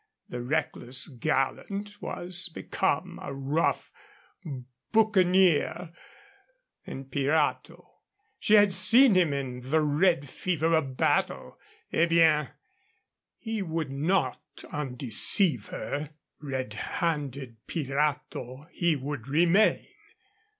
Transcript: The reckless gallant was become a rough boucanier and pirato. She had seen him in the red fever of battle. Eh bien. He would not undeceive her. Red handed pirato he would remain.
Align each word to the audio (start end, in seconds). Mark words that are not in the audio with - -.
The 0.29 0.41
reckless 0.41 1.05
gallant 1.07 2.01
was 2.01 2.49
become 2.49 3.19
a 3.21 3.31
rough 3.35 3.91
boucanier 4.91 5.93
and 6.87 7.11
pirato. 7.11 7.87
She 8.39 8.55
had 8.55 8.73
seen 8.73 9.13
him 9.13 9.31
in 9.31 9.69
the 9.69 9.81
red 9.81 10.27
fever 10.27 10.73
of 10.73 10.97
battle. 10.97 11.59
Eh 11.93 12.07
bien. 12.07 12.49
He 13.37 13.61
would 13.61 13.91
not 13.91 14.41
undeceive 14.71 15.67
her. 15.67 16.09
Red 16.39 16.73
handed 16.73 17.57
pirato 17.67 18.69
he 18.71 18.95
would 18.95 19.27
remain. 19.27 19.85